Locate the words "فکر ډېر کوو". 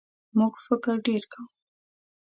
0.67-1.47